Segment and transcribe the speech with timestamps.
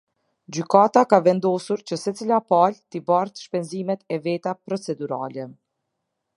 [0.55, 5.49] Gjykata ka vendosur që secila palë t’i bartë shpenzimet e veta procedurale.